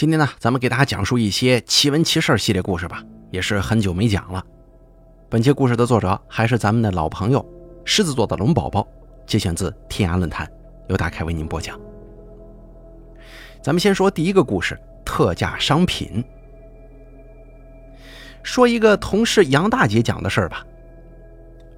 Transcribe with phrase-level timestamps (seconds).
[0.00, 4.42] 今天呢，咱们给大家讲述一些奇闻奇事系列故事吧，也是很久没讲了。
[5.28, 7.46] 本期故事的作者还是咱们的老朋友
[7.84, 8.88] 狮子座的龙宝宝，
[9.26, 10.50] 节选自天涯论坛，
[10.88, 11.78] 由大凯为您播讲。
[13.60, 14.74] 咱们先说第一个故事：
[15.04, 16.24] 特价商品。
[18.42, 20.64] 说一个同事杨大姐讲的事儿吧。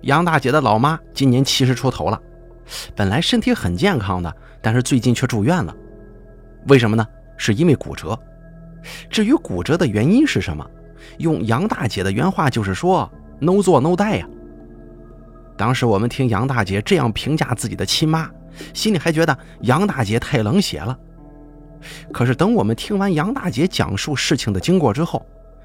[0.02, 2.22] 杨大姐的老妈今年七十出头了，
[2.94, 4.32] 本来身体很健康的，
[4.62, 5.74] 但是最近却住院了。
[6.68, 7.04] 为什么呢？
[7.36, 8.18] 是因为骨折，
[9.10, 10.64] 至于骨折的原因是什么，
[11.18, 14.28] 用杨大姐的原话就是说 “no 做 no 带”呀。
[15.56, 18.30] 当时我们听杨大姐这样评价自己的亲妈，
[18.74, 20.98] 心里还觉得杨大姐太冷血了。
[22.12, 25.24] 可是等我们听完杨大姐讲述事情的经过之后，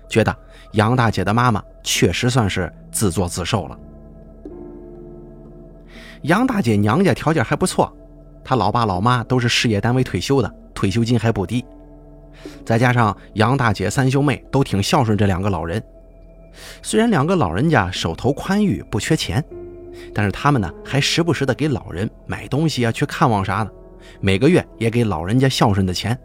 [0.09, 0.35] 觉得
[0.73, 3.79] 杨大姐的妈妈确实算是自作自受了。
[6.23, 7.95] 杨大姐娘家条件还不错，
[8.43, 10.53] 她老爸老妈都是事业单位退休的。
[10.77, 11.65] 退休金还不低，
[12.63, 15.83] 再加上杨大姐三兄妹都挺孝顺这两个老人。
[16.83, 19.43] 虽然两个老人家手头宽裕，不缺钱，
[20.13, 23.71] 但是他们呢还时不时的给老人买东西啊，去看望啥的，
[24.21, 26.15] 每个月也给老人家孝顺的钱。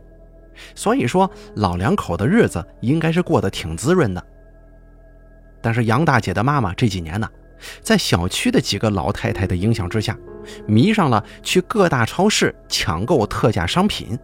[0.74, 4.22] 所以说老两口的日子应该是过得挺滋润的。
[5.62, 7.26] 但是杨大姐的妈妈这几年呢，
[7.80, 10.14] 在小区的几个老太太的影响之下，
[10.66, 14.18] 迷上了去各大超市抢购特价商品。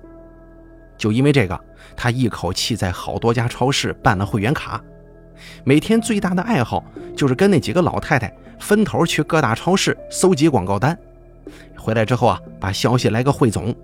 [0.98, 1.58] 就因为这个，
[1.96, 4.82] 他一口气在好多家超市办了会员卡，
[5.64, 6.84] 每天最大的爱好
[7.16, 10.98] 就是跟那几个老太太分头去各大超市搜集广告单，
[11.76, 13.74] 回来之后啊，把消息来个汇总。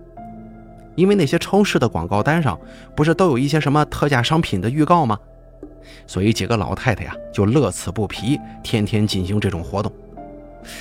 [0.96, 2.58] 因为那些超市的广告单上
[2.94, 5.18] 不是都有一些什么特价商品的预告吗？
[6.06, 9.92] 所以几个老太太呀就乐此不疲，天天进行这种活动。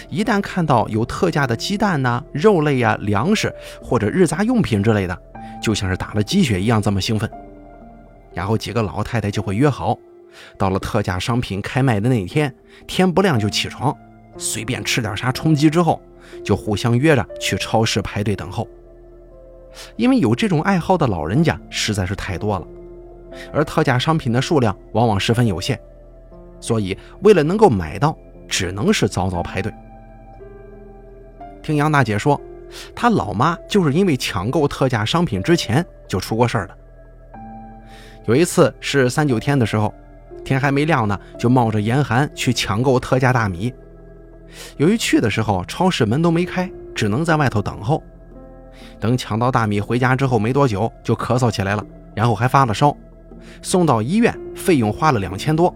[0.10, 5.20] 一旦看到有特价的鸡蛋呐、肉类呀、粮食或者日杂用品之类的。
[5.64, 7.28] 就像是打了鸡血一样这么兴奋，
[8.34, 9.98] 然后几个老太太就会约好，
[10.58, 12.54] 到了特价商品开卖的那天，
[12.86, 13.96] 天不亮就起床，
[14.38, 16.02] 随便吃点啥充饥之后，
[16.44, 18.68] 就互相约着去超市排队等候。
[19.96, 22.68] 因为有这种爱好的老人家实在是太多了，
[23.54, 25.80] 而特价商品的数量往往十分有限，
[26.60, 28.18] 所以为了能够买到，
[28.50, 29.74] 只能是早早排队。
[31.62, 32.38] 听杨大姐说。
[32.96, 36.76] 他老妈就是因为抢购特价商品之前就出过事儿了。
[38.26, 39.94] 有一次是三九天的时候，
[40.46, 43.74] 天还没亮呢，就冒着严寒去抢购特价大米。
[44.78, 48.02] 由于去的时候超市门都没开，只能在外头等候。
[49.00, 51.86] 等抢到大米回家之后没多久，就咳嗽起来了，
[52.16, 52.96] 然后还发了烧，
[53.62, 55.74] 送到医院费用花了两千多。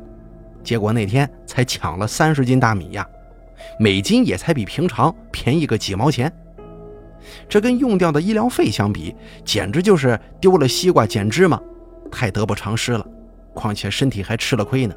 [0.64, 3.06] 结果那天才抢了三十斤大米呀，
[3.80, 6.32] 每斤也才比平常便宜个几毛钱。
[7.50, 11.60] 这跟用掉的医疗费相比，简直就是丢了西瓜捡芝麻，
[12.12, 13.06] 太得不偿失了。
[13.54, 14.96] 况且身体还吃了亏呢。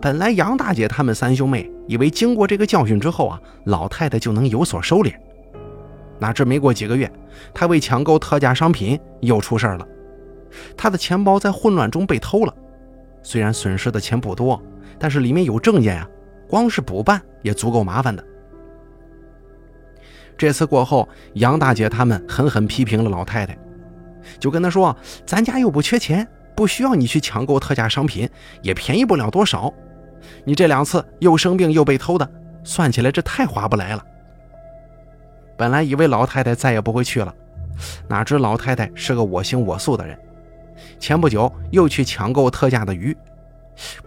[0.00, 5.14] 本来杨大姐他们三兄妹以为经过这个教训之后啊，老太太就能有所收敛，
[6.18, 7.10] 哪知没过几个月，
[7.54, 9.86] 她为抢购特价商品又出事了。
[10.76, 12.54] 她的钱包在混乱中被偷了，
[13.22, 14.60] 虽然损失的钱不多，
[14.98, 16.08] 但是里面有证件呀，
[16.48, 18.22] 光是补办也足够麻烦的。
[20.42, 23.56] 这次过后，杨大姐他们狠狠批评了老太太，
[24.40, 26.26] 就跟她说：“咱家又不缺钱，
[26.56, 28.28] 不需要你去抢购特价商品，
[28.60, 29.72] 也便宜不了多少。
[30.44, 32.28] 你这两次又生病又被偷的，
[32.64, 34.04] 算起来这太划不来了。”
[35.56, 37.32] 本来以为老太太再也不会去了，
[38.08, 40.18] 哪知老太太是个我行我素的人，
[40.98, 43.16] 前不久又去抢购特价的鱼，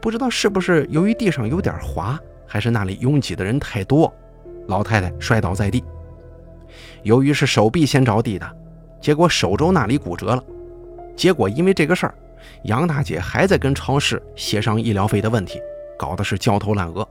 [0.01, 4.13] 不知道是不是由于地上有点滑，还是那里拥挤的人太多，
[4.67, 5.81] 老太太摔倒在地。
[7.05, 8.51] 由于是手臂先着地的，
[8.99, 10.43] 结果手肘那里骨折了。
[11.15, 12.15] 结果因为这个事儿，
[12.63, 15.61] 杨大姐还在跟超市协商医疗费的问题，
[15.99, 17.07] 搞得是焦头烂额。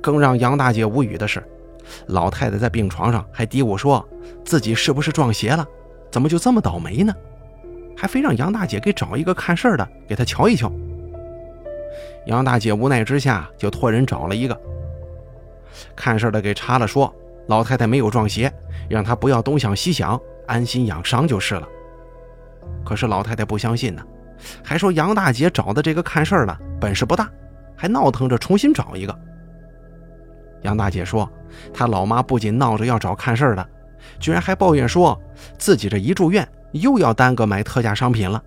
[0.00, 1.42] 更让杨大姐无语的是，
[2.06, 4.08] 老太太在病床上还嘀咕说
[4.44, 5.66] 自己是不是撞邪了，
[6.08, 7.12] 怎么就这么倒霉呢？
[7.96, 10.72] 还非让杨大姐给找一个看事儿的给她瞧一瞧。
[12.26, 14.56] 杨大姐无奈之下就托人找了一个
[15.96, 17.12] 看事的给查了，说。
[17.48, 18.52] 老太太没有撞邪，
[18.88, 21.68] 让她不要东想西想，安心养伤就是了。
[22.84, 24.02] 可是老太太不相信呢，
[24.64, 27.28] 还说杨大姐找的这个看事儿的本事不大，
[27.76, 29.18] 还闹腾着重新找一个。
[30.62, 31.28] 杨大姐说，
[31.72, 33.68] 她老妈不仅闹着要找看事儿的，
[34.20, 35.20] 居然还抱怨说
[35.58, 38.42] 自己这一住院又要耽搁买特价商品了。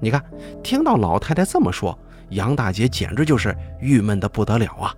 [0.00, 0.22] 你看，
[0.62, 1.96] 听到老太太这么说，
[2.30, 4.94] 杨大姐简直就是郁闷的不得了啊。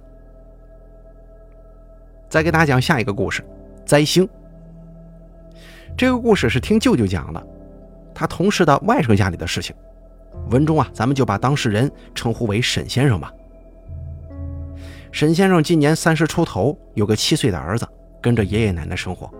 [2.32, 3.44] 再给大家讲下一个故事，
[3.84, 4.26] 灾星。
[5.94, 7.46] 这个故事是听舅舅讲的，
[8.14, 9.76] 他同事的外甥家里的事情。
[10.48, 13.30] 文中啊，咱们就把当事人称呼为沈先生吧。
[15.12, 17.86] 沈先生今年三十出头，有个七岁的儿子，
[18.22, 19.30] 跟着爷爷奶奶生活。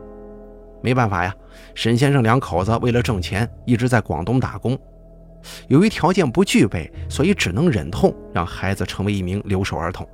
[0.83, 1.35] 没办法呀，
[1.75, 4.79] 沈先生两口子为了挣钱，一直在广东打工。
[5.69, 10.07] 由于条件不具备，所以只能忍痛让孩子成为一名留守儿童。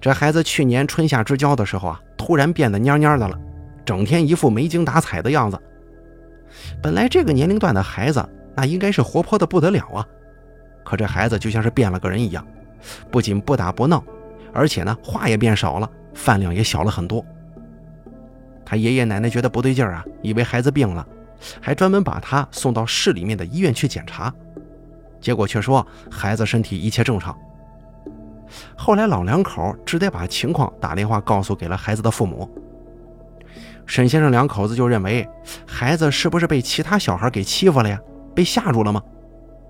[0.00, 3.38] 这孩子去年春夏之交的时候啊，突然变得蔫蔫的了，
[3.84, 5.60] 整天一副没精打采的样子。
[6.82, 10.06] 本来这个年龄段的孩子，那应该是活泼的不得了啊，
[10.84, 12.46] 可这孩子就像是变了个人一样，
[13.10, 14.02] 不仅不打不闹，
[14.52, 17.24] 而且呢话也变少了，饭量也小了很多。
[18.64, 21.06] 他爷爷奶奶觉得不对劲儿啊，以为孩子病了，
[21.60, 24.32] 还专门把他送到市里面的医院去检查，
[25.20, 27.36] 结果却说孩子身体一切正常。
[28.76, 32.48] 后来老两口只得把情况打电话告诉给了孩子的父母。
[33.86, 35.26] 沈先生两口子就认为
[35.66, 37.98] 孩子是不是被其他小孩给欺负了呀？
[38.34, 39.02] 被吓住了吗？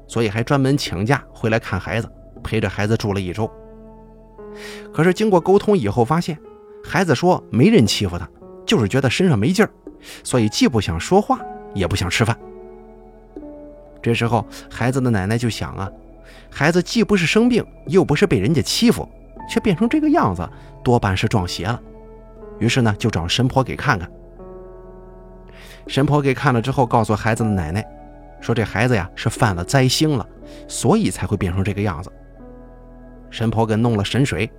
[0.08, 2.10] 所以还专门请假回来看孩子，
[2.42, 3.50] 陪着孩子住了一周。
[4.92, 6.36] 可是经过沟通以后，发现
[6.84, 8.28] 孩子说没人欺负他，
[8.66, 9.70] 就是觉得身上没劲儿，
[10.24, 11.38] 所以既不想说话，
[11.74, 12.36] 也不想吃饭。
[14.02, 15.90] 这时候孩子的奶奶就想啊，
[16.58, 19.08] 孩子既不是生病，又不是被人家欺负，
[19.48, 20.44] 却变成这个样子，
[20.82, 21.80] 多半是撞邪了。
[22.58, 24.10] 于是呢，就找神婆给看看。
[25.86, 27.86] 神婆给看了之后，告诉孩子的奶奶，
[28.40, 30.26] 说这孩子呀是犯了灾星了，
[30.66, 32.10] 所以才会变成这个样子。
[33.30, 34.50] 神婆给弄了神水，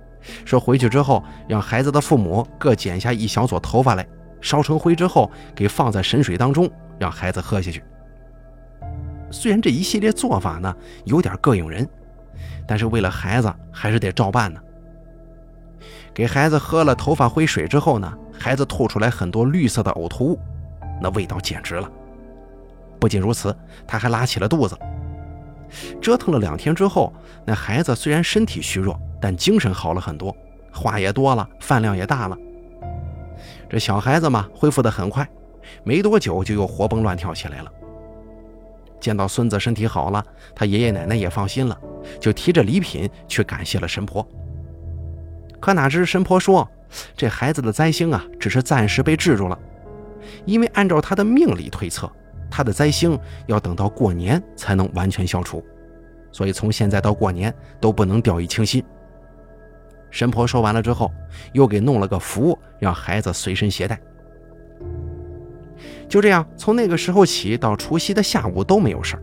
[0.46, 4.08] 说回去之后让孩子的父母各剪下一小撮头发来，
[4.40, 6.66] 烧成灰之后给放在神水当中，
[6.98, 7.82] 让孩子喝下去。
[9.30, 10.74] 虽然这一系列做法呢
[11.04, 11.88] 有点膈应人，
[12.66, 14.60] 但是为了孩子还是得照办呢。
[16.12, 20.38] 给孩子喝了头发灰水之后呢，孩子吐出来很多绿色的呕吐物，
[21.00, 21.90] 那味道简直了。
[22.98, 23.56] 不仅如此，
[23.86, 24.76] 他还拉起了肚子。
[26.02, 27.12] 折腾了两天之后，
[27.46, 30.36] 那孩子虽然身体虚弱，但精神好了很多，
[30.72, 32.36] 话也多了，饭量也大了。
[33.68, 35.26] 这小孩子嘛，恢复得很快，
[35.84, 37.72] 没多久就又活蹦乱跳起来了。
[39.00, 40.24] 见到孙子身体好了，
[40.54, 41.76] 他爷爷奶奶也放心了，
[42.20, 44.26] 就提着礼品去感谢了神婆。
[45.58, 46.68] 可哪知神婆说，
[47.16, 49.58] 这孩子的灾星啊，只是暂时被制住了，
[50.44, 52.10] 因为按照他的命理推测，
[52.50, 55.64] 他的灾星要等到过年才能完全消除，
[56.32, 58.84] 所以从现在到过年都不能掉以轻心。
[60.10, 61.12] 神婆说完了之后，
[61.52, 64.00] 又给弄了个符，让孩子随身携带。
[66.10, 69.22] 就这样，从那个时候起到除夕的下午都没有事儿。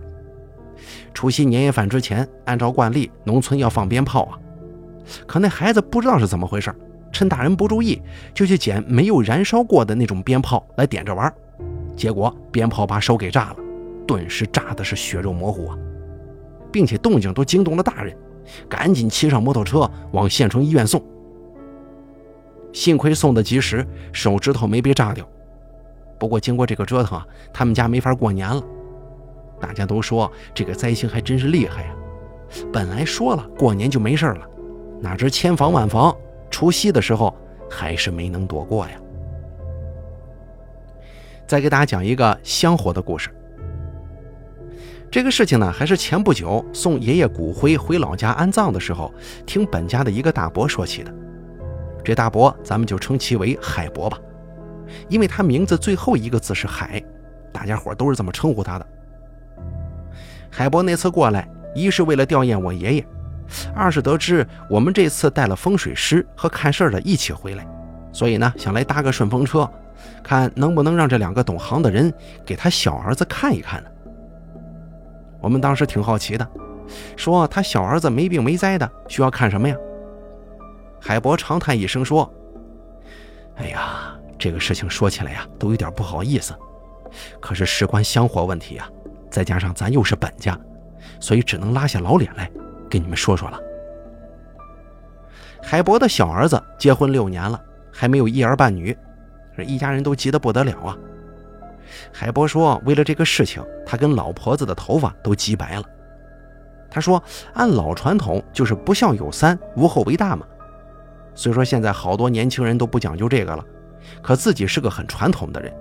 [1.13, 4.39] 除夕年夜饭之前，按照惯例，农村要放鞭炮啊。
[5.25, 6.74] 可那孩子不知道是怎么回事，
[7.12, 8.01] 趁大人不注意，
[8.34, 11.31] 就去捡没有燃烧过的那种鞭炮来点着玩，
[11.94, 13.57] 结果鞭炮把手给炸了，
[14.07, 15.78] 顿时炸的是血肉模糊啊，
[16.72, 18.16] 并且动静都惊动了大人，
[18.69, 21.04] 赶紧骑上摩托车往县城医院送。
[22.72, 25.28] 幸亏送的及时，手指头没被炸掉。
[26.19, 28.62] 不过经过这个折腾啊，他们家没法过年了。
[29.60, 31.96] 大家都说这个灾星还真是厉害呀，
[32.72, 34.48] 本来说了过年就没事了。
[35.00, 36.16] 哪知千防万防，
[36.50, 37.36] 除夕的时候
[37.69, 38.94] 还是没能躲过呀。
[41.48, 43.30] 再给大家讲一个香火的故事。
[45.09, 49.14] 这个事情呢，还是前不久送爷爷骨灰回老家安葬的时候，
[49.45, 51.14] 听本家的一个大伯说起的。
[52.04, 54.19] 这大伯咱们就称其为海伯吧，
[55.10, 57.04] 因为他名字最后一个字是海，
[57.52, 58.86] 大家伙都是这么称呼他的。
[60.50, 63.08] 海伯那次过来，一是为了吊唁我爷爷。
[63.74, 67.66] 二是得知我们这次带了风水师和看事儿的一起回来，
[68.12, 69.70] 所以呢想来搭个顺风车，
[70.22, 72.14] 看能不能让这两个懂行的人
[72.46, 73.90] 给他小儿子看一看呢。
[75.40, 76.46] 我们当时挺好奇的，
[77.16, 79.76] 说他小儿子没病没灾的，需要看什么呀？
[81.00, 82.30] 海博长叹一声说
[83.56, 86.54] ：“哎呀，这个事情说起来呀，都有点不好意思。
[87.40, 88.90] 可是事关香火问题呀，
[89.30, 90.60] 再加上咱又是本家，
[91.20, 92.50] 所以只能拉下老脸来。”
[92.90, 93.60] 跟你们说说了，
[95.62, 98.98] 海博的小儿子结婚六年了，还没有一儿半女，
[99.58, 100.98] 这一家人都急得不得了啊。
[102.14, 105.84] 海博说，为了这个事情，他跟老婆子的头发都急白了。
[106.90, 107.22] 他说，
[107.54, 110.46] 按老传统就是不孝有三，无后为大嘛。
[111.36, 113.66] 虽说现在好多年轻人都不讲究这个了，
[114.21, 115.73] 可自己是个很传统的人，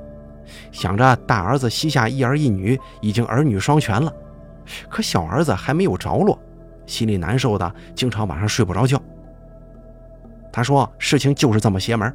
[0.73, 4.13] 想着大儿子膝下一儿一女，已经儿女双全了，
[4.89, 6.39] 可小儿子还没有着落。
[6.87, 9.01] 心里难受的，经常晚上睡不着觉。
[10.53, 12.15] 他说：“事情就是这么邪门，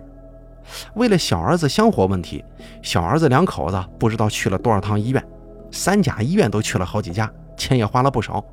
[0.93, 2.43] 为了小儿子香火问题，
[2.81, 5.23] 小儿子两口子不知道去了多少趟医院，
[5.71, 8.43] 三甲医院都去了好几家，钱也花了不少。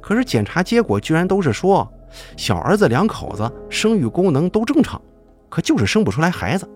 [0.00, 1.90] 可是检查结果居然都是说，
[2.36, 5.00] 小儿子两口子生育功能都正常，
[5.50, 6.66] 可就是生不出来孩子。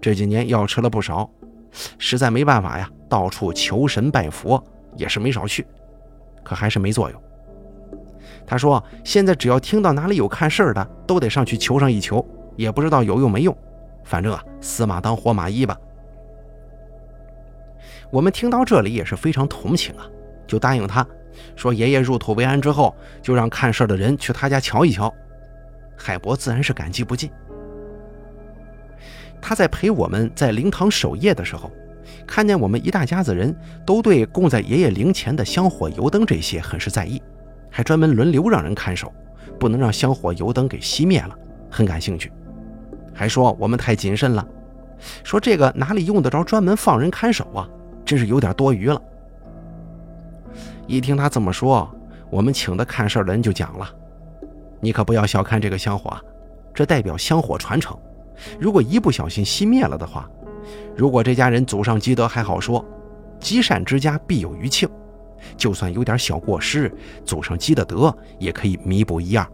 [0.00, 1.28] 这几年药吃了不少，
[1.98, 4.62] 实在没办法呀，到处求神拜佛
[4.96, 5.66] 也是没少去，
[6.44, 7.20] 可还是没作用。
[8.46, 12.24] 他说：“现在只要听到哪里有看事儿的，都得上去求上一求，
[12.56, 13.56] 也不知道有用没用。
[14.04, 15.78] 反正啊，死马当活马医吧。”
[18.12, 20.06] 我们听到这里也是非常同情啊，
[20.46, 21.06] 就答应他
[21.56, 25.12] 说：“爷爷入土为安之后，就让看事儿的人去他家瞧一瞧。”
[25.96, 27.30] 海博自然是感激不尽。
[29.46, 31.70] 他在陪我们在灵堂守夜的时候，
[32.26, 37.22] 看见我们一大家子人都对供在爷爷灵前的香火、油灯这些很是在意。
[37.70, 39.12] 还专门轮流让人看守，
[39.60, 41.36] 不能让香火油灯给熄灭了，
[41.70, 42.32] 很感兴趣。
[43.12, 44.48] 还说我们太谨慎了，
[45.22, 47.68] 说这个哪里用得着专门放人看守啊？
[48.02, 48.98] 真是有点多余了。
[50.86, 51.94] 一听他这么说，
[52.30, 53.86] 我们请的看事儿的人就讲了
[54.80, 56.18] ：“你可不要小看这个香火，
[56.72, 57.94] 这代表香火传承。
[58.58, 60.28] 如果一不小心熄灭了的话，
[60.96, 62.84] 如果这家人祖上积德还好说，
[63.38, 64.88] 积善之家必有余庆。”
[65.58, 66.90] 就算有点小过失，
[67.22, 69.46] 祖上积的德也可以弥补一二。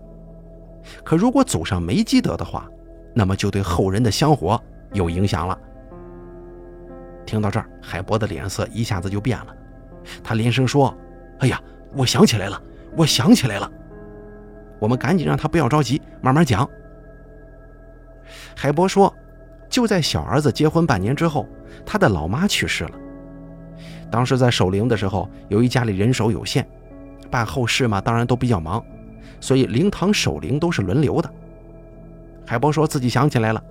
[1.03, 2.69] 可如果祖上没积德的话，
[3.13, 4.61] 那么就对后人的香火
[4.93, 5.59] 有影响了。
[7.27, 9.47] 听到这儿，海博的脸色一下子就变了，
[10.23, 10.97] 他连声说
[11.41, 11.61] ：“哎呀，
[11.97, 12.63] 我想起来了，
[12.97, 13.69] 我想起来了。”
[14.79, 16.69] 我们赶紧让他不要着急，慢慢讲。
[18.57, 19.13] 海波说
[19.69, 21.47] ：“就在小儿子结婚半年之后，
[21.87, 22.91] 他的老妈去世了。”
[24.11, 26.67] 当时在守灵的时候，由于家里人手有限，
[27.31, 28.85] 办后事嘛，当然都比较忙，
[29.41, 31.31] 所以灵堂守灵都是轮流的。
[32.47, 33.63] 海波说自己想起来了，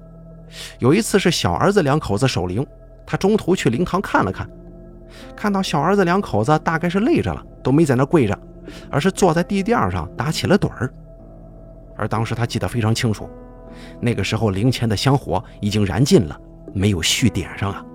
[0.79, 2.65] 有一次是小儿子两口子守灵，
[3.05, 4.49] 他中途去灵堂看了看，
[5.35, 8.39] 看到小儿子两口子大概是累着了，都没在那跪着，
[8.89, 10.89] 而是坐在地垫上打起了盹儿。
[11.97, 13.29] 而当时他记得非常清楚，
[13.99, 16.39] 那个时候灵前的香火已经燃尽了，
[16.73, 17.85] 没有续点上啊。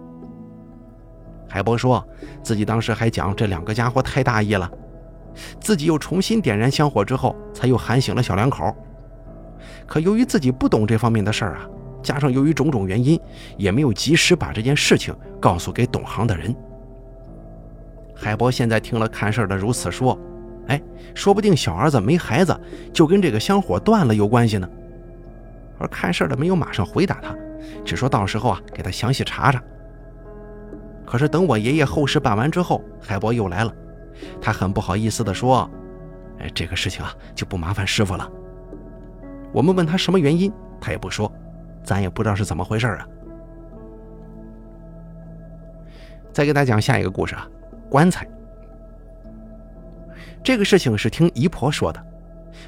[1.49, 2.04] 海波说
[2.43, 4.71] 自己当时还讲这两个家伙太大意了，
[5.61, 8.75] 自己又重新点燃香火之后，才又喊醒了小两口。
[9.87, 11.69] 可由于自己不懂这方面的事儿啊，
[12.02, 13.21] 加上由于种种原因，
[13.57, 16.54] 也没有及时把这件事情告诉给懂行的人。
[18.14, 20.19] 海波现在听了看事儿的如此说，
[20.69, 20.81] 哎，
[21.14, 22.59] 说不定小儿子没孩子
[22.93, 24.69] 就跟这个香火断了有关系呢。
[25.88, 27.35] 看事的没有马上回答他，
[27.85, 29.62] 只说到时候啊，给他详细查查。
[31.07, 33.73] 可是等我爷爷后事办完之后，海波又来了。
[34.41, 35.69] 他很不好意思地说
[36.41, 38.31] ：“哎，这个事情啊，就不麻烦师傅了。”
[39.53, 41.31] 我们问他什么原因，他也不说，
[41.85, 43.07] 咱也不知道是怎么回事啊。
[46.33, 47.47] 再给大家讲下一个故事啊，
[47.88, 48.26] 棺材。
[50.43, 52.05] 这个事情是听姨婆说的，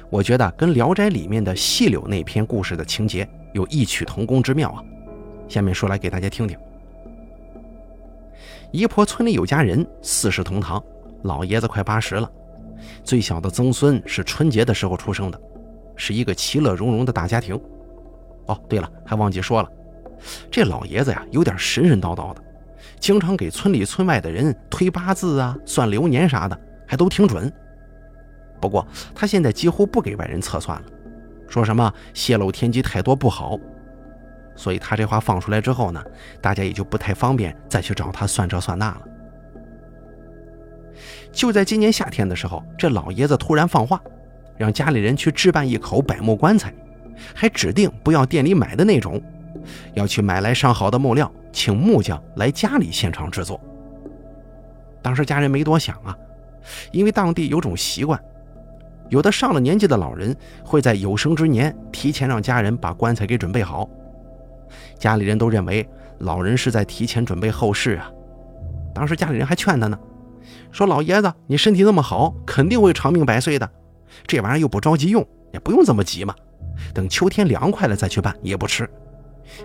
[0.09, 4.83] 我觉得跟《聊斋》里面的细柳那篇故事的情节有异曲同工之妙啊。
[5.47, 6.57] 下面说来给大家听听。
[8.71, 10.83] 姨婆村里有家人，四世同堂，
[11.23, 12.29] 老爷子快八十了，
[13.03, 15.39] 最小的曾孙是春节的时候出生的，
[15.95, 17.59] 是一个其乐融融的大家庭。
[18.47, 19.69] 哦，对了，还忘记说了，
[20.51, 22.43] 这老爷子呀有点神神叨叨的，
[22.99, 27.51] 经常给村里村外的人推八字啊、算流年啥的，还都挺准。
[28.59, 30.85] 不过他现在几乎不给外人测算了，
[31.47, 33.57] 说什么泄露天机太多不好。
[34.55, 36.03] 所以他这话放出来之后呢，
[36.41, 39.01] 大家也就不太方便再去找他算这算那了。
[41.31, 44.01] 就在今年夏天的时候，这老爷子突然放话，
[44.57, 46.73] 让家里人去置办一口柏木棺材，
[47.35, 49.21] 还指定不要店里买的那种，
[49.93, 53.61] 要去买来上好的木料，请木匠来家里现场制作。
[55.03, 56.17] 当时家人没多想啊，
[56.91, 58.19] 因为当地有种习惯，
[59.09, 63.89] 有的上了年纪的老人会在有生之年提前让家人把棺材给准备好。
[64.99, 65.87] 家里人都认为
[66.19, 68.11] 老人是在提前准备后事啊。
[68.93, 69.97] 当时家里人还劝他呢，
[70.71, 73.69] 说：“老爷子，你身体那么好，肯定会长命百岁的。
[74.25, 76.33] 这玩意儿又不着急用，也不用这么急嘛。
[76.93, 78.89] 等秋天凉快了再去办也不迟。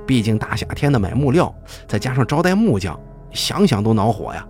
[0.07, 1.53] 毕竟大夏天的买木料，
[1.89, 2.99] 再加上招待木匠，
[3.33, 4.47] 想想都恼火呀。”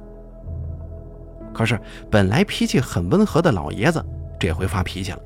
[1.55, 1.81] 可是
[2.11, 4.05] 本来脾气很温和的老爷子，
[4.43, 5.19] 这回发脾气了，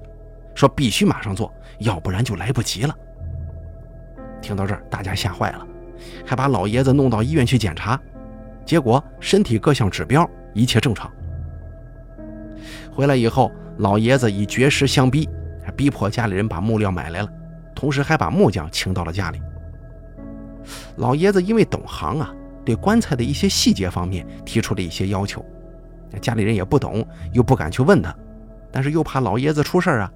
[0.55, 2.95] 说：“必须马上做，要不然就来不及了。”
[4.43, 5.67] 听到这儿，大家吓坏了，
[6.27, 7.99] 还把老爷子弄到医院去检查，
[8.63, 11.11] 结果身体各项指标一切正常。
[12.93, 15.27] 回来以后，老爷子以绝食相逼，
[15.75, 17.29] 逼迫家里人把木料买来了，
[17.75, 19.41] 同时还把木匠请到了家里。
[20.97, 22.35] 老爷子因为懂行啊，
[22.67, 25.43] 对棺材的一些细节方面提出了一些要求。
[26.21, 28.15] 家里人也不懂，又不敢去问他，
[28.73, 30.13] 但是又怕老爷子出事啊，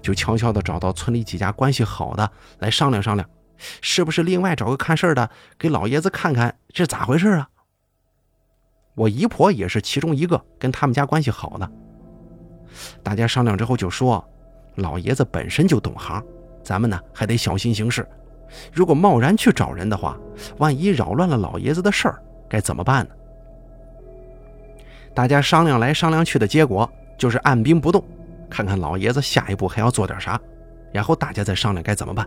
[0.00, 3.28] 就悄悄地找到村里几家关系好的来商量商量，
[3.80, 5.28] 是不是另外找个看事儿的
[5.58, 7.48] 给老爷子看看这咋回事啊？
[8.94, 11.70] 我姨婆也是其中一个跟他们家关系好的。
[13.02, 14.26] 大家商量之后就说，
[14.76, 16.22] 老爷子本身就懂行，
[16.62, 18.06] 咱们呢还得小心行事。
[18.72, 20.18] 如果贸然去找人的话，
[20.58, 23.14] 万一扰乱了老爷子的事儿，该怎么办呢？
[25.14, 28.02] 大家商量来商量去的结果就是按兵不动，
[28.48, 30.40] 看看老爷子下一步还要做点啥，
[30.92, 32.26] 然后大家再商量该怎么办。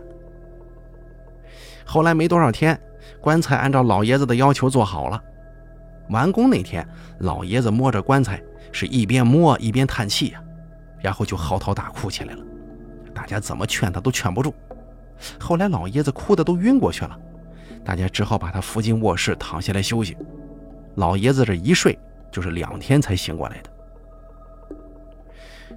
[1.84, 2.78] 后来没多少天，
[3.20, 5.20] 棺材按照老爷子的要求做好了。
[6.10, 6.86] 完工那天，
[7.20, 10.42] 老爷子摸着棺材，是一边摸一边叹气呀，
[11.00, 12.44] 然后就嚎啕大哭起来了。
[13.14, 14.54] 大家怎么劝他都劝不住。
[15.38, 17.18] 后来老爷子哭的都晕过去了，
[17.84, 20.16] 大家只好把他扶进卧室，躺下来休息。
[20.96, 21.98] 老爷子这一睡
[22.30, 23.70] 就是两天才醒过来的。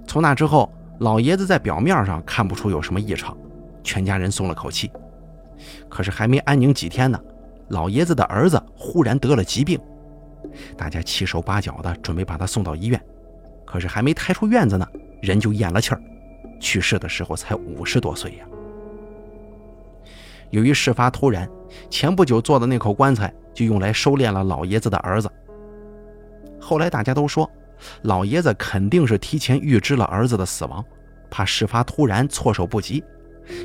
[0.06, 3.36] 从那之后，老爷子在表面上看不出有什么异常，
[3.82, 4.90] 全家人松了口气。
[5.88, 7.20] 可是还没安宁几天呢，
[7.68, 9.78] 老爷子的儿子忽然得了疾病，
[10.76, 13.00] 大家七手八脚的准备把他送到医院，
[13.64, 14.86] 可是还没抬出院子呢，
[15.20, 16.00] 人就咽了气儿，
[16.60, 18.46] 去世的时候才五十多岁呀。
[20.50, 21.48] 由于事发突然，
[21.90, 25.28] 前不久做的那口棺材就用来收敛了老爷子的儿子。
[26.60, 27.50] 后来大家都说，
[28.02, 30.84] 老爷子肯定是提前预知了儿子的死亡，
[31.30, 33.02] 怕事发突然措手不及，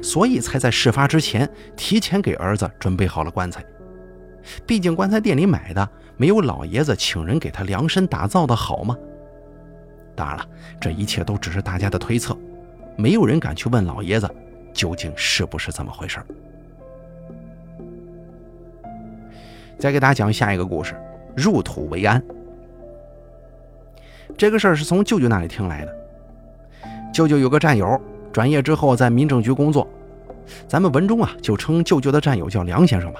[0.03, 3.63] 所以才在事发之前提前给儿子准备好了棺材。
[4.65, 5.88] 毕竟棺材店里买的
[6.18, 8.98] 没有老爷子请人给他量身打造的好吗？
[10.15, 10.46] 当然了，
[10.80, 12.38] 这一切都只是大家的推测，
[12.98, 14.30] 没有人敢去问老爷子
[14.74, 16.20] 究竟是不是这么回事。
[19.80, 20.96] 再给大家讲下一个故事，
[21.36, 22.22] 入土为安。
[24.41, 25.95] 这个事儿是从舅舅那里听来的。
[27.13, 28.01] 舅舅有个战友，
[28.34, 29.88] 转业之后在民政局工作，
[30.67, 33.19] 咱们文中啊就称舅舅的战友叫梁先生吧。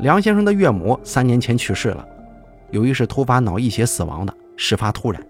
[0.00, 2.04] 梁先生的岳母三年前去世了，
[2.72, 5.24] 由于是突发脑溢血死亡的，事发突然。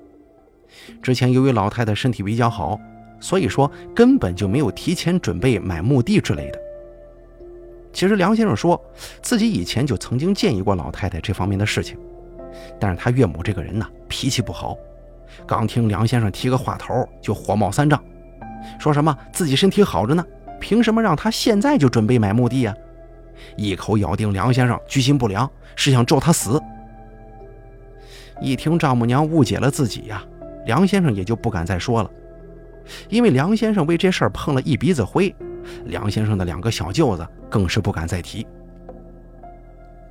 [1.03, 2.81] 之前由于老太太身体比较好，
[3.21, 6.59] 所以说根本就没有提前准备买墓地之类的。
[7.93, 8.83] 其实梁先生说
[9.21, 11.99] 自己以前就曾经建议过老太太这方面的事情，
[12.79, 14.77] 但是他岳母这个人呢脾气不好，
[15.47, 18.03] 刚听梁先生提个话头就火冒三丈，
[18.79, 20.25] 说什么自己身体好着呢，
[20.61, 22.75] 凭什么让他现在就准备买墓地呀？
[23.57, 26.61] 一口咬定梁先生居心不良，是想咒他死。
[28.41, 30.23] 一听丈母娘误解了自己呀，
[30.67, 32.11] 梁先生也就不敢再说了，
[33.09, 35.35] 因为梁先生为这事儿碰了一鼻子灰。
[35.85, 38.47] 梁先生的两个小舅子更是不敢再提，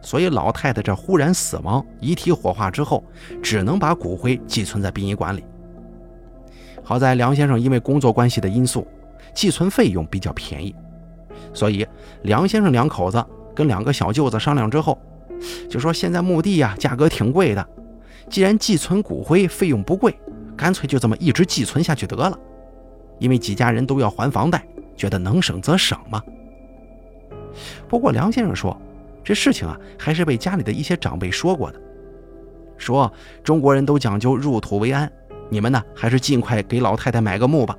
[0.09, 3.03] 所以老太太这忽然死亡，遗体火化之后，
[3.43, 5.43] 只能把骨灰寄存在殡仪馆里。
[6.83, 8.87] 好在梁先生因为工作关系的因素，
[9.35, 10.73] 寄存费用比较便宜，
[11.53, 11.85] 所以
[12.23, 14.97] 梁先生两口子跟两个小舅子商量之后，
[15.69, 17.63] 就说现在墓地呀价格挺贵的，
[18.31, 20.19] 既然寄存骨灰费用不贵，
[20.57, 22.35] 干脆就这么一直寄存下去得了，
[23.19, 24.65] 因为几家人都要还房贷。
[24.97, 26.19] 觉得能省则省嘛。
[27.87, 28.75] 不过梁先生说，
[29.23, 31.79] 这事情啊，还是被家里的一些长辈说过的，
[32.77, 33.11] 说
[33.43, 35.11] 中国人都讲究入土为安，
[35.49, 37.77] 你们呢还是尽快给老太太买个墓吧。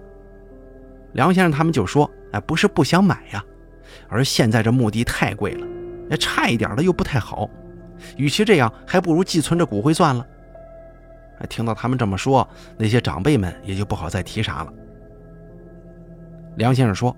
[1.12, 3.44] 梁先生他们就说，哎，不是不想买呀，
[4.09, 5.66] 而现在这墓地太贵了，
[6.09, 7.50] 那差一点的又不太好，
[8.16, 10.24] 与其这样，还不如寄存着骨灰算了。
[11.48, 14.72] 听到他们这么说，那些长辈们也就不好再提啥了。
[16.57, 17.16] 梁先生说：“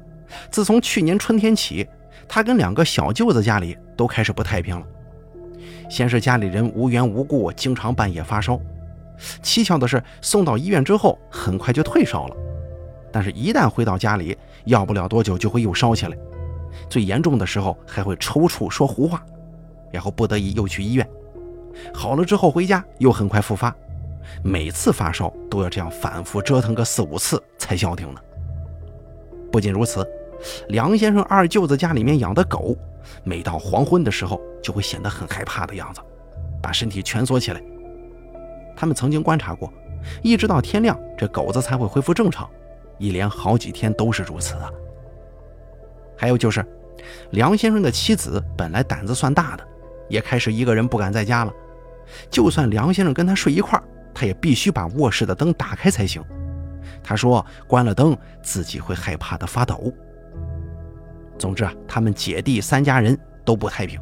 [0.49, 1.87] 自从去年春天起，
[2.35, 4.87] 他跟两个小舅子家里都开始不太平了。
[5.91, 8.59] 先是家里人无缘无故经常半夜发烧，
[9.43, 12.37] 蹊跷的是送到医院之后很快就退烧了，
[13.13, 16.17] 但是一旦回到家里，要不了多久就会又烧起来，
[16.89, 19.23] 最严重的时候还会抽搐说胡话，
[19.91, 21.07] 然后不得已又去医院，
[21.93, 23.77] 好了之后回家又很快复发，
[24.43, 28.21] 每次发烧都要这样反复折腾个四五次才消停呢。”
[29.53, 30.03] 不仅如此，
[30.69, 32.77] 梁先生二舅子家里面养的狗，
[33.25, 36.01] 每到黄昏的时候就会显得很害怕的样子，
[36.63, 37.63] 把身体蜷缩起来。
[38.77, 39.73] 他们曾经观察过，
[40.23, 42.49] 一直到天亮，这狗子才会恢复正常，
[42.99, 44.71] 一连好几天都是如此啊。
[46.17, 46.65] 还有就是，
[47.31, 49.65] 梁先生的妻子本来胆子算大的，
[50.09, 51.53] 也开始一个人不敢在家了。
[52.31, 56.23] 就算梁先生跟他睡一块儿，他也必须把卧室的灯打开才行。
[57.03, 59.93] 他说：“关了灯，自己会害怕的发抖。”
[61.43, 63.99] 总之啊，他们姐弟三家人都不太平。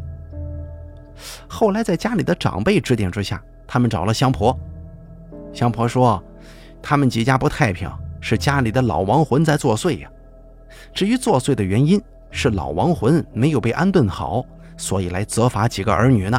[1.48, 4.54] 后来在家里的长辈指点之下，他们找了香婆。
[5.50, 6.22] 香婆说，
[6.82, 10.10] 他们几家不太平，是家里的老亡魂在作祟呀。
[10.92, 11.98] 至于作祟的原因，
[12.30, 14.44] 是老亡魂没有被安顿好，
[14.76, 16.38] 所以来责罚几个儿女呢。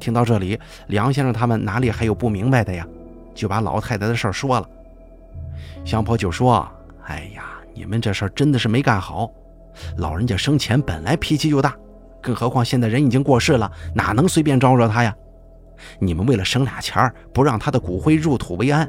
[0.00, 2.86] 听到这里，梁先生他们哪里还有不明白的呀？
[3.34, 4.66] 就把老太太的事儿说了。
[5.84, 6.66] 香婆就说
[7.04, 9.30] ：“哎呀，你们这事儿真的是没干好。
[9.98, 11.76] 老人家生前本来脾气就大，
[12.20, 15.14] 更何况现在人已经过世了，哪能随便招惹他呀？
[16.00, 18.88] 你们为了省俩钱儿，不让他的骨灰入土为安。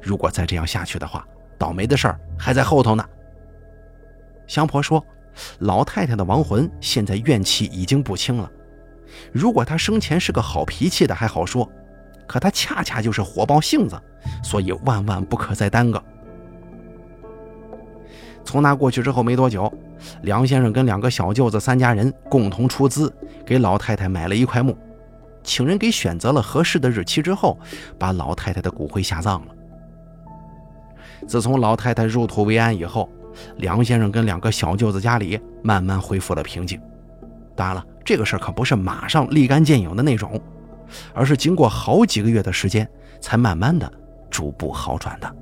[0.00, 1.22] 如果再这样下去的话，
[1.58, 3.06] 倒霉的事儿还在后头呢。”
[4.48, 5.04] 香婆说
[5.60, 8.50] ：“老太太的亡魂现在怨气已经不轻了。
[9.32, 11.70] 如果她生前是个好脾气的还好说，
[12.26, 14.00] 可她恰恰就是火爆性子，
[14.42, 16.02] 所以万万不可再耽搁。”
[18.44, 19.72] 从那过去之后没多久，
[20.22, 23.12] 梁先生跟两个小舅子三家人共同出资
[23.44, 24.76] 给老太太买了一块墓，
[25.42, 27.58] 请人给选择了合适的日期之后，
[27.98, 29.54] 把老太太的骨灰下葬了。
[31.26, 33.08] 自从老太太入土为安以后，
[33.56, 36.78] 梁先生跟两个小舅子家里慢慢恢复了平静。
[37.56, 40.40] 当然了，这个事儿可不是马上立竿见影的那种，
[41.14, 42.86] 而是经过好几个月的时间，
[43.20, 43.90] 才慢慢的
[44.28, 45.36] 逐步好转的。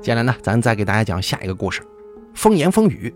[0.00, 1.82] 接下来呢，咱再给大家讲下一个故事，
[2.34, 3.12] 风言风语。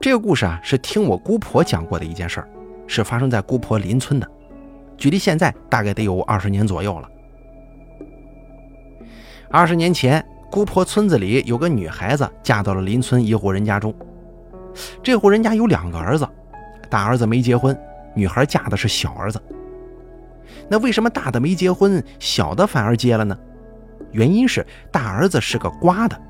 [0.00, 2.48] 这个故事啊，是听我姑婆讲过的一件事儿，
[2.88, 4.28] 是发生在姑婆邻村的，
[4.96, 7.08] 距离现在大概得有二十年左右了。
[9.50, 13.94] 二十年前，姑婆村子里有个女孩子嫁到了邻村一户人家中。
[15.02, 16.28] 这户人家有两个儿子，
[16.90, 17.78] 大儿子没结婚，
[18.14, 19.40] 女孩嫁的是小儿子。
[20.68, 23.38] 那为什么大的没结婚，小的反而结了呢？
[24.12, 26.20] 原因是大儿子是个瓜的，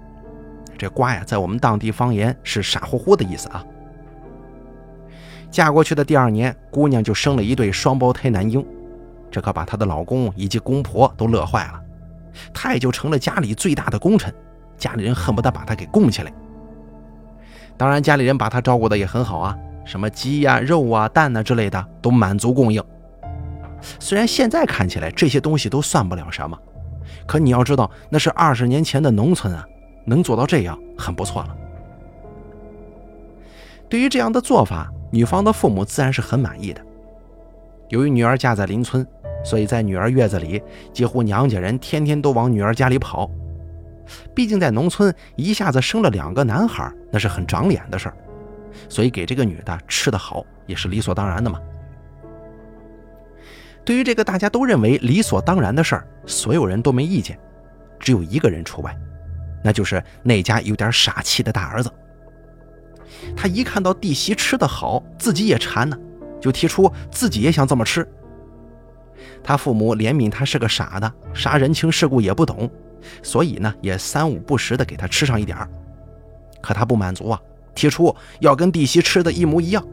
[0.78, 3.64] 这瓜呀，在我们当地方言是傻乎乎的意思啊。
[5.50, 8.64] 嫁过去的第二年，姑娘就生了一对双胞胎男婴，
[9.30, 11.80] 这可把她的老公以及公婆都乐坏了。
[12.54, 14.32] 她也就成了家里最大的功臣，
[14.78, 16.32] 家里人恨不得把她给供起来。
[17.76, 22.82] 当然，家里人把她照顾的也很好啊，什么鸡呀、肉啊、蛋啊之类的都满足供应。
[23.98, 26.58] 虽然现在看起来这些东西都算不了什么，
[27.26, 29.66] 可你要知道，那是二十年前的农村啊，
[30.04, 31.56] 能做到这样很不错了。
[33.88, 36.80] 对于这样的做法，女方的父母自然是很满意的。
[37.88, 39.06] 由于女儿嫁在邻村。
[39.44, 43.28] 所以在女儿月子里，几乎娘家人天天都往女儿家里跑。
[44.32, 48.16] 毕竟在农村，一下子生了两个男孩，那是很长脸的事儿。
[48.88, 51.58] 所以给这个女的吃得好，也是理所当然的嘛。
[53.84, 57.38] 对于这个大家都认为理所当然的事儿，所有人都没意见，
[57.98, 58.96] 只有一个人除外，
[59.62, 61.90] 那就是那家有点傻气的大儿子。
[63.36, 65.96] 他一看到弟媳吃得好，自己也馋呢，
[66.40, 68.06] 就提出自己也想这么吃。
[69.42, 72.70] 他父母怜悯他是个傻的，啥人情世故也不懂，
[73.22, 75.56] 所以呢，也三五不时的给他吃上一点
[76.60, 77.40] 可他不满足啊，
[77.74, 79.84] 提出要跟弟媳吃的一模一样。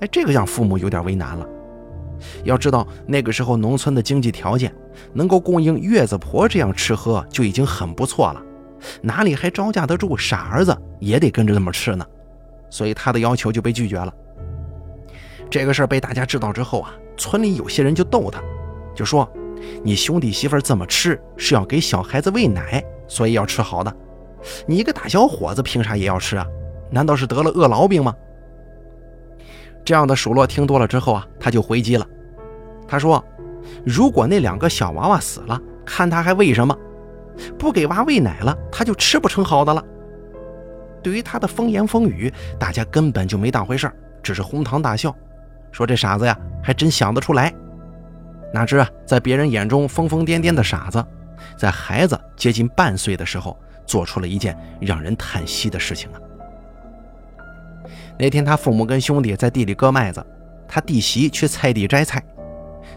[0.00, 1.46] 哎，这个让父母有点为难了。
[2.44, 4.74] 要知道那个时候农村的经济条件，
[5.12, 8.42] 能够供应月子婆这样吃喝就已经很不错了，
[9.02, 12.04] 哪里还招架得住傻儿子也得跟着那么吃呢？
[12.70, 14.12] 所以他的要求就被拒绝了。
[15.48, 16.92] 这个事儿被大家知道之后啊。
[17.18, 18.42] 村里有些人就逗他，
[18.94, 19.26] 就说
[19.82, 23.90] ：“你兄弟媳妇这么吃是要给小孩子喂奶，所以要吃好的。
[24.66, 26.46] 你一个大小伙子凭啥也要吃啊？
[26.90, 28.14] 难道是得了饿痨病吗？”
[29.86, 32.04] 这样的数落听多了之后啊，他就回击了。
[32.88, 33.24] 他说
[33.86, 36.76] ：“如果那两个小娃娃死了，看他还喂什么？
[37.56, 39.80] 不给娃喂奶了，他就吃不成好的了。”
[41.04, 43.88] 对于他的风言风语，大家根本就没当回事
[44.24, 45.14] 只是哄堂大笑。
[45.70, 47.54] 说这傻子呀，还真想得出来。
[48.52, 51.04] 哪知啊，在别人眼中疯疯癫癫的傻子，
[51.56, 56.18] 在孩子接近半岁的时候，做出了一件让人叹息的事情啊。
[58.18, 60.24] 那天他父母跟兄弟在地里割麦子，
[60.66, 62.24] 他弟媳去菜地摘菜，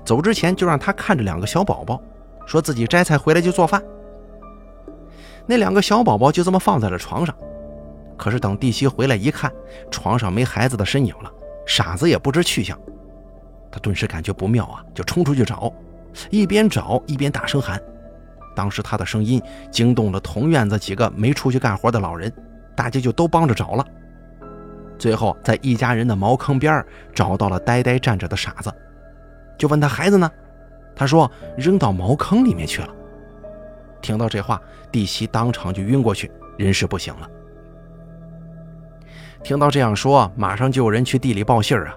[0.05, 2.01] 走之前就让他看着两个小宝宝，
[2.45, 3.83] 说自己摘菜回来就做饭。
[5.45, 7.35] 那两个小宝宝就这么放在了床上，
[8.15, 9.51] 可是等弟媳回来一看，
[9.91, 11.31] 床上没孩子的身影了。
[11.65, 12.79] 傻子也不知去向，
[13.71, 15.71] 他顿时感觉不妙啊，就冲出去找，
[16.29, 17.79] 一边找一边大声喊。
[18.55, 22.33] 当时他的声音惊动了同院子几个没出去干活的老人，
[22.75, 23.85] 大家就都帮着找了。
[24.99, 26.85] 最后在一家人的茅坑边
[27.15, 28.71] 找到了呆呆站着的傻子，
[29.57, 30.29] 就问他孩子呢？
[30.95, 32.89] 他说扔到茅坑里面去了。
[34.01, 37.29] 听到这话，弟媳当场就晕过去，人事不行了。
[39.41, 41.95] 听到这样说，马上就有人去地里报信啊。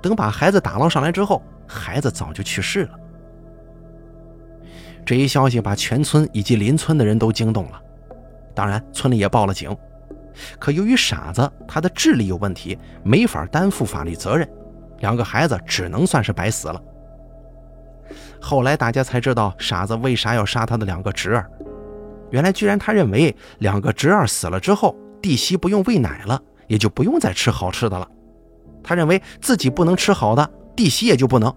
[0.00, 2.90] 等把孩子打捞上来之后，孩子早就去世了。
[5.04, 7.80] 这一消息把全村以及邻村的人都惊动了，
[8.54, 9.76] 当然村里也报了警。
[10.58, 14.48] 可由于傻子他的智力有问题，没法担负法律责任，
[15.00, 16.82] 两个孩子只能算是白死了。
[18.40, 21.50] 后来大家才知道傻子为啥要杀他的两个侄儿，
[22.30, 28.08] 原来居然他认为两个侄儿死了之后，弟媳不用喂奶了，也就不用再吃好吃的了。
[28.82, 31.54] 他认为自己不能吃好的，弟媳也就不能。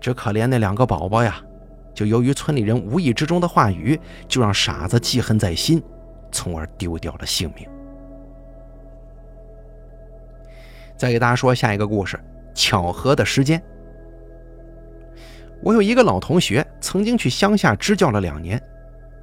[0.00, 1.40] 只可怜那两个宝宝呀，
[1.94, 5.82] 就由于村里人无意之中的话语，就让傻子记恨在心。
[6.34, 7.66] 从而丢掉了性命。
[10.96, 12.18] 再给大家说下一个故事：
[12.54, 13.62] 巧合的时间。
[15.62, 18.60] 我有一个老同学，曾经去乡下支教了两年，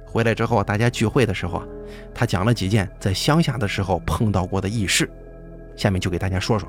[0.06, 1.66] 回来之后，大家聚会的时候啊，
[2.14, 5.08] 他讲了几件在乡下的时候碰到过的异事，
[5.76, 6.68] 下面就给大家说说。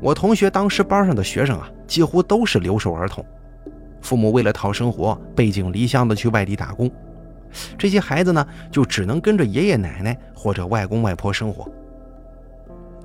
[0.00, 3.24] 我同学当时班上的学生啊，几乎都是留守儿童，
[4.00, 6.90] 父母为了讨生活，背井离乡的去外地打工。
[7.76, 11.70] 这些孩子呢，就只能跟着爷爷奶奶或者外公外婆生活。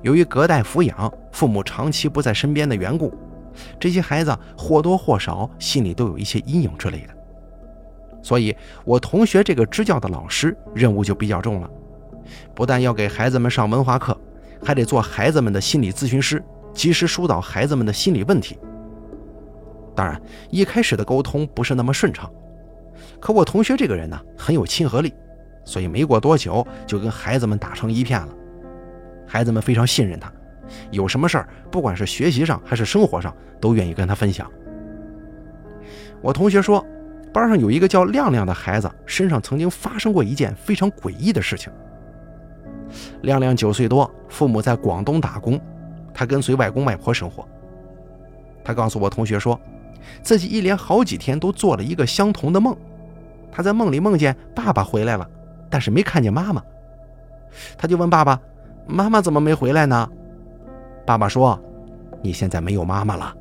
[0.02, 3.12] 由于隔代抚养，父母长期不在身边的缘故，
[3.80, 7.14] 这些孩子或多或少心里都有一些阴影之类的。
[8.22, 8.54] 所以，
[8.84, 11.70] 我同学这个支教的老师任务就比较重了，
[12.54, 14.18] 不但要给孩子们上文化课，
[14.62, 18.58] 还得做孩子们的心理咨询师，及时疏导孩子们的心理问题。
[19.94, 22.30] 当然，一开始的沟通不是那么顺畅。
[23.20, 25.12] 可我同学这个人呢，很有亲和力，
[25.64, 28.28] 所以没过多久就跟孩子们打成一片了。
[29.26, 30.32] 孩子们非常信任他，
[30.90, 34.50] 有什么事儿，不管是学习上还是生活上，都愿意跟他分享。
[36.20, 36.84] 我同学说，
[37.32, 41.72] 班上有一个叫亮亮的孩子，身上曾经发生过一件非常诡异的事情。
[43.22, 45.60] 亮亮九岁多，父母在广东打工，
[46.12, 47.48] 他跟随外公外婆生活。
[48.62, 49.58] 他告诉我同学说，
[50.22, 52.76] 自己一连好几天都做了一个相同的梦。
[53.50, 55.28] 他在梦里梦见爸爸回来了，
[55.70, 56.62] 但是没看见妈妈。
[57.78, 58.40] 他就问爸爸
[58.86, 60.08] ：“妈妈怎么没回来呢？”
[61.06, 61.58] 爸爸说
[62.20, 63.32] ：“你现在没有妈妈了。”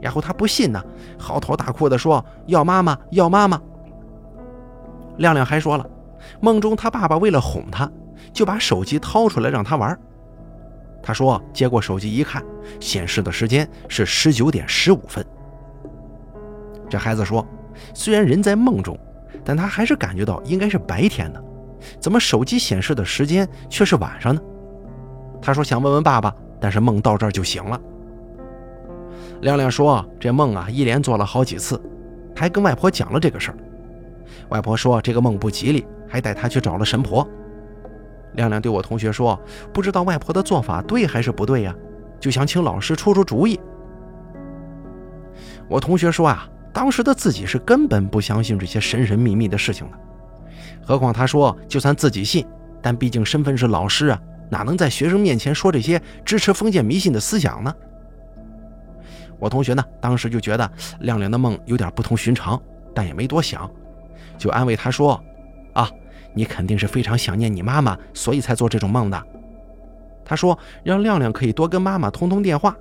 [0.00, 0.80] 然后他不信呢，
[1.18, 3.60] 嚎啕大哭地说：“要妈妈，要妈妈！”
[5.18, 5.84] 亮亮还说了，
[6.40, 7.90] 梦中他爸爸为了哄他，
[8.32, 9.98] 就把手机掏出来让他玩。
[11.02, 12.44] 他说接过手机一看，
[12.78, 15.24] 显示的时间是十九点十五分。
[16.88, 17.46] 这孩子说
[17.94, 18.98] ：“虽然人在梦中。”
[19.44, 21.44] 但他还是感觉到应该是白天的，
[22.00, 24.40] 怎么手机显示的时间却是晚上呢？
[25.40, 27.80] 他说想问问爸爸，但是梦到这儿就醒了。
[29.42, 31.80] 亮亮说这梦啊一连做了好几次，
[32.34, 33.58] 还跟外婆讲了这个事儿。
[34.48, 37.24] 外婆说这个梦不吉利，还带他去找了神婆。
[38.32, 39.38] 亮亮对我同学说，
[39.72, 41.72] 不知道外婆的做法对还是不对呀，
[42.18, 43.60] 就想请老师出出主意。
[45.68, 46.48] 我同学说啊。
[46.76, 49.96] 当时的自己是根本不相信这些神神秘秘的事情的，
[50.84, 52.46] 何况他说就算自己信，
[52.82, 57.74] 但毕竟身份是老师啊，哪能在学生面前说这些支持封建迷信的思想呢？
[59.38, 62.60] 我同学呢，当时就觉得亮亮的梦有点不同寻常，
[62.94, 63.70] 但也没多想，
[64.36, 65.18] 就安慰他说
[65.72, 65.90] ：“啊，
[66.34, 69.26] 你肯定是非常想念你妈妈，所以才做这种梦的。”
[70.26, 72.76] 他说让亮亮可以多跟妈妈通通电话，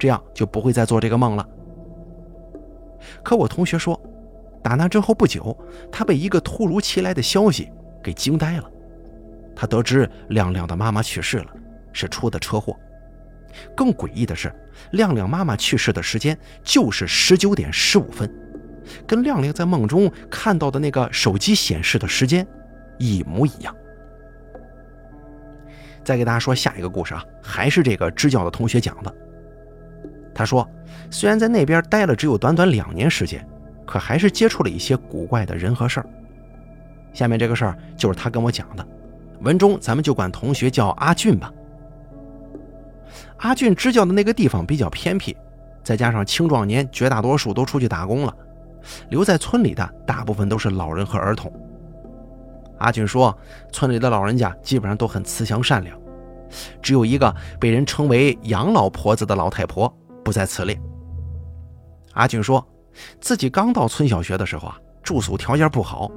[0.00, 1.46] 这样就不会再做这个梦了。
[3.22, 4.00] 可我同学说，
[4.62, 5.56] 打那之后不久，
[5.90, 7.70] 他被一个突如其来的消息
[8.02, 8.70] 给惊呆了。
[9.54, 11.46] 他得知亮亮的妈妈去世了，
[11.92, 12.76] 是出的车祸。
[13.74, 14.52] 更诡异的是，
[14.90, 18.30] 亮亮妈妈去世的时间就是十九点十五分，
[19.06, 22.46] 跟亮亮在梦中看到的那个手机显示的时间
[22.98, 23.74] 一模一样。
[26.04, 29.14] 再给大家说下一个故事啊，还是这个支教的同学讲的。
[30.36, 30.68] 他说。
[31.08, 33.46] 虽然在那边待了只有短短两年时间，
[33.86, 36.06] 可还是接触了一些古怪的人和事儿。
[37.12, 38.84] 下面这个事儿就是他跟我讲的，
[39.40, 41.52] 文中咱们就管同学叫阿俊吧。
[43.36, 45.36] 阿俊支教的那个地方比较偏僻，
[45.84, 48.34] 再加上青壮年绝大多数都出去打工了，
[49.10, 51.52] 留在村里的大部分都是老人和儿童。
[52.78, 53.36] 阿俊说，
[53.70, 55.96] 村里的老人家基本上都很慈祥善良，
[56.82, 59.90] 只有一个被人称为杨老婆子的老太婆
[60.26, 60.76] 不在此列。
[62.14, 62.66] 阿俊说，
[63.20, 66.10] 自己刚到村小学的时候啊，住宿条件不好，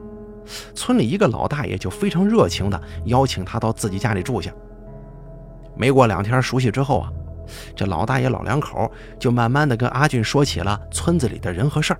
[0.73, 4.51] 村里一个老大爷就非常热情的邀请他到自己家里住下。
[5.77, 7.13] 没过两天熟悉之后啊，
[7.75, 11.99] 这老大爷老两口就慢慢的跟阿俊说起了村子里的人和事儿。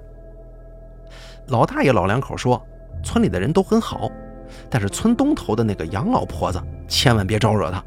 [1.50, 2.60] 老大爷老两口说，
[3.04, 4.10] 村里的人都很好，
[4.68, 7.84] 但是村东头的那个杨老婆子千万别招惹她，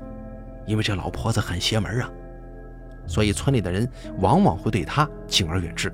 [0.64, 2.08] 因为这老婆子很邪门啊。
[3.06, 3.88] 所以村里的人
[4.18, 5.92] 往往会对她敬而远之。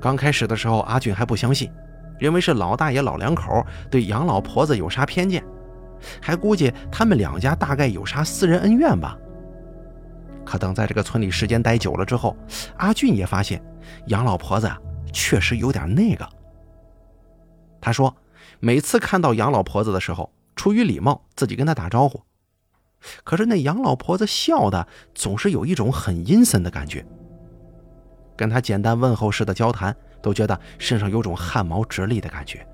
[0.00, 1.70] 刚开始的时候，阿俊还不相信，
[2.18, 5.44] 认为是老大爷老两口对杨老婆子有啥偏见，
[6.20, 9.16] 还估计他们两家大概有啥私人恩怨吧。
[10.44, 12.36] 可等在这个村里时间待久了之后，
[12.76, 13.62] 阿俊也发现
[14.06, 14.78] 杨老婆子啊
[15.12, 16.26] 确实有点那个。
[17.80, 18.14] 他说，
[18.60, 22.22] 每次看到杨老婆子的时候，出于礼貌自己跟她打招呼，
[23.24, 27.04] 可是那杨老婆子笑的总是有一种很阴森的感觉。
[28.36, 32.66] 跟他简单问候式的交谈，都觉得身上有种汗毛直立的感觉。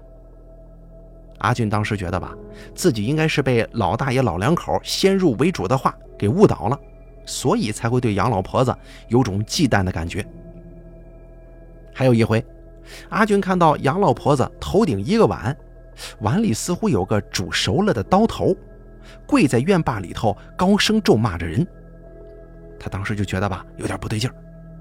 [1.38, 2.34] 阿俊当时觉得吧，
[2.74, 6.78] 自己应该是被老大爷老两口先入为主的话给误导了。
[7.26, 8.76] 所以才会对杨老婆子
[9.08, 10.22] 有种忌惮的感觉。
[11.94, 12.44] 还有一回，
[13.08, 15.56] 阿俊看到杨老婆子头顶一个碗，
[16.20, 18.54] 碗里似乎有个煮熟了的刀头，
[19.26, 21.66] 跪在院坝里头高声咒骂着人。
[22.78, 24.34] 他当时就觉得吧，有点不对劲儿，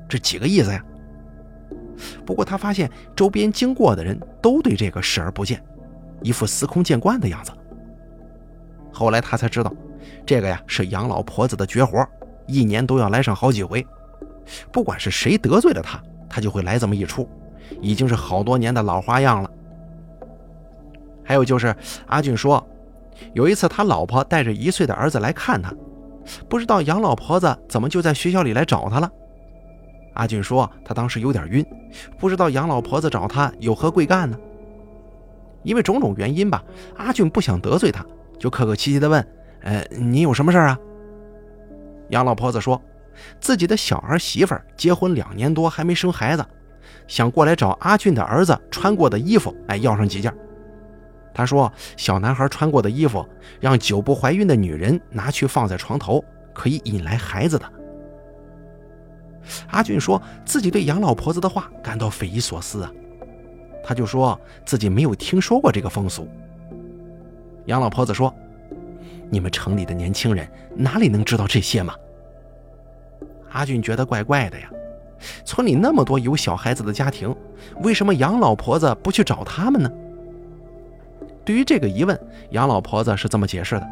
[0.10, 0.84] 这几个意思呀？
[2.26, 5.64] 不过他发现周边经过的人都对这个视而不见，
[6.22, 7.52] 一副司空见惯的样子。
[8.92, 9.74] 后来他才知道，
[10.26, 12.06] 这个呀是杨老婆子的绝活。
[12.46, 13.86] 一年都要来上好几回，
[14.70, 17.30] 不管是谁得罪了他，他就会来这么一出，
[17.80, 19.50] 已经是好多年的老花样了。
[21.24, 21.74] 还有就是
[22.08, 22.62] 阿俊说，
[23.34, 25.74] 有一次他老婆带着一岁的儿子来看他，
[26.48, 29.10] 不知道杨老婆子怎么就在学校里来找他了。
[30.14, 31.66] 阿俊说他当时有点晕，
[32.20, 34.38] 不知道杨老婆子找他有何贵干呢？
[35.64, 36.64] 因为种种原因吧，
[36.98, 38.06] 阿俊不想得罪他，
[38.38, 39.26] 就客客气气的问
[39.64, 40.78] ：“呃，你有什么事啊？”
[42.10, 42.80] 杨老婆子说
[43.40, 46.46] ：“自己的小儿媳妇结婚两年多还没生孩子，
[47.08, 50.32] 想过来找阿俊的儿子穿过的衣服，哎，要上几件。
[51.34, 53.26] 他说，小男孩穿过的衣服，
[53.60, 57.66] 让久不怀孕的女人拿去放在床头，可以引来孩子的。”
[59.72, 62.92] 阿俊说自己对杨老婆子的话感到匪夷所思啊，
[63.84, 66.28] 他就说自己没有听说过这个风俗。
[67.66, 68.34] 杨老婆子说。
[69.30, 71.96] 你们城里的年轻人哪里能知道这些吗？
[73.50, 74.70] 阿俊觉得怪怪的呀。
[75.44, 77.36] 村里那么多有小孩子的家庭，
[77.82, 79.92] 为什么杨老婆子不去找他们呢？
[81.46, 82.20] 对于这个疑问，
[82.52, 83.88] 杨老婆子是这么解释的：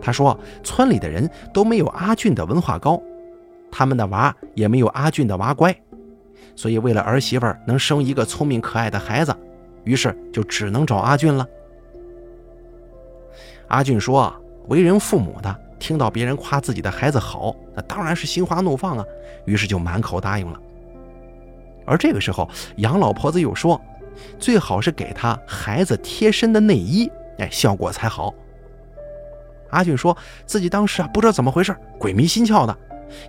[0.00, 3.00] 她说，村里的人都没有阿俊的文化高，
[3.70, 5.74] 他们的娃也没有阿俊的娃乖，
[6.56, 9.34] 所以为了儿媳妇能生一个聪明可爱的孩子，
[9.84, 11.46] 于是就只能找阿俊了。
[13.68, 14.34] 阿俊说。
[14.68, 19.04] 为人父母的听到别人夸自己的孩子好，那当然是心花怒放啊，
[19.44, 20.58] 于是就满口答应了。
[21.84, 23.78] 而这个时候，杨老婆子又说，
[24.38, 28.32] 最好是给他孩子贴身的内衣，哎，效果才好。
[29.70, 32.76] 阿俊说自己当时啊不知道怎么回事，鬼迷心窍的，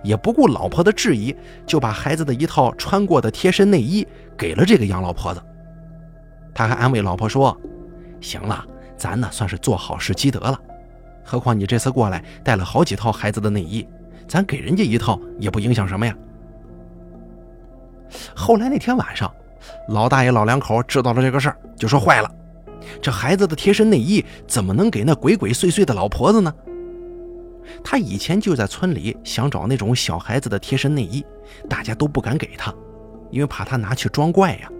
[0.04, 1.34] 也不顾老婆的质疑，
[1.66, 5.42] 就把孩子的一套穿过的贴身内衣给了这个杨老婆子。
[6.54, 7.54] 他还安慰老婆说
[8.20, 8.64] ：“行了，
[8.96, 10.58] 咱呢算是做好事积德了。”
[11.24, 13.86] 何况你这次过来带了好几套孩子的内衣，
[14.28, 16.16] 咱给人家一套也不影响什么呀。
[18.34, 19.34] 后来那天晚上，
[19.88, 22.30] 老大爷老两口知道了这个事儿，就说坏了，
[23.00, 26.52] 这孩子的贴身内衣怎么能给那鬼鬼祟祟的老婆子呢？
[27.82, 31.24] 他以前就在村里想找那种小孩子的贴身内衣，
[31.68, 32.72] 大家都不敢给他，
[33.30, 34.70] 因为怕他拿去装怪呀。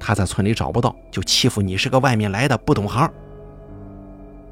[0.00, 3.10] 他在村里找不到，就欺负你是个外面来的不懂行。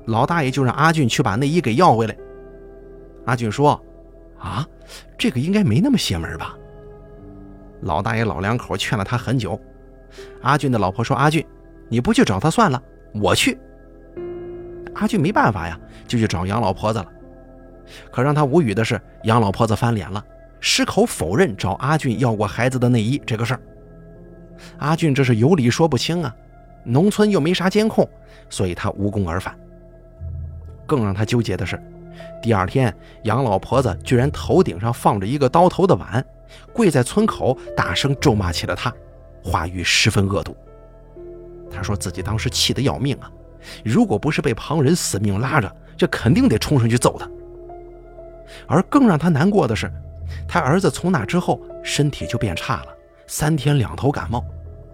[0.06, 2.16] 老大爷就让阿俊去把内衣给要回来。
[3.24, 3.80] 阿俊说
[4.38, 4.66] ：“啊，
[5.16, 6.54] 这个应该没那么邪门吧？”
[7.86, 9.58] 老大爷老两口劝了他很久。
[10.42, 11.44] 阿俊的老婆说：“阿俊，
[11.88, 12.82] 你不去找他算了，
[13.14, 13.58] 我去。”
[14.94, 17.06] 阿俊没办法呀，就去找杨老婆子了。
[18.10, 20.24] 可让他无语的是，杨老婆子翻脸了，
[20.60, 23.60] 矢口否认找阿俊要过孩子的内衣这个事儿。
[24.78, 26.34] 阿俊这是有理说不清啊，
[26.82, 28.08] 农村又没啥监控，
[28.48, 29.54] 所以他无功而返。
[30.86, 31.80] 更让他纠结的是，
[32.40, 36.24] 第二天杨老婆子居然头顶上放着一个刀头的碗，
[36.72, 38.92] 跪在村口大声咒骂起了他，
[39.42, 40.56] 话语十分恶毒。
[41.70, 43.30] 他说自己当时气得要命啊，
[43.84, 47.28] 如果不是被旁人死命拉着，这肯定得冲上去揍他。
[48.66, 49.90] 而更让他难过的是，
[50.46, 52.86] 他儿子从那之后身体就变差了，
[53.26, 54.44] 三天两头感冒，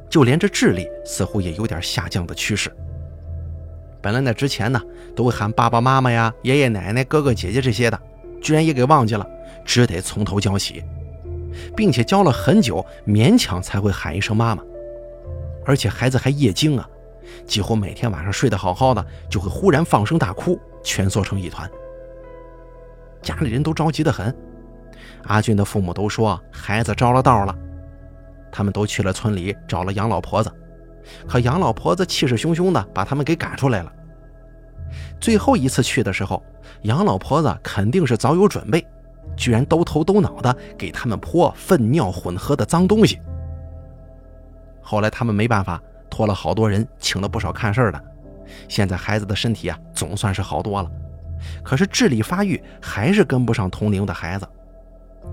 [0.08, 2.74] 就连这智力似乎也有点下降的趋势。
[4.00, 4.80] 本来那之前呢，
[5.14, 8.00] 都会喊爸爸妈妈呀、爷爷奶奶、哥哥姐姐这些的，
[8.40, 9.26] 居然也给忘记了，
[9.64, 10.82] 只得从头教起，
[11.76, 14.62] 并且教了很久，勉强才会喊一声妈妈。
[15.64, 16.88] 而且孩子还夜惊啊，
[17.46, 21.70] 几乎每天晚上睡得好好的，就会忽然放声大哭，蜷缩成一团。
[23.22, 24.34] 家里人都着急得很，
[25.24, 27.56] 阿俊的父母都说孩子着了道了，
[28.50, 30.52] 他们都去了村里找了杨老婆子，
[31.28, 33.92] 可杨老婆子气势汹汹的把他们给赶出来了。
[35.20, 36.42] 最后一次去的时候，
[36.82, 38.84] 杨老婆子肯定是早有准备，
[39.42, 43.18] 居然兜头兜脑的给他们泼粪尿混合的脏东西。
[44.80, 48.00] 后来他们没办法，托了好多人，请了不少看事的。
[48.68, 50.88] 现在孩子的身体啊，总算是好多了，
[51.64, 54.48] 可是智力发育还是跟不上同龄的孩子。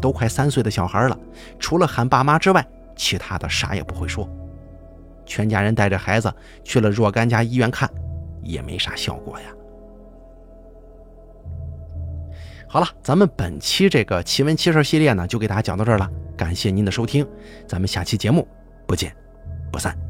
[0.02, 1.16] 都快三岁的小孩了，
[1.60, 4.28] 除了喊爸妈之外，其他的啥也不会说。
[5.24, 6.34] 全家人带着孩子
[6.64, 7.88] 去了若干家医院看，
[8.42, 9.46] 也没啥效果呀。
[12.72, 16.08] 好了，咱们本期这个奇闻奇事系列呢，就给大家讲到这儿了。
[16.38, 17.28] 感谢您的收听，
[17.68, 18.48] 咱们下期节目
[18.86, 19.12] 不见
[19.72, 20.09] 不散。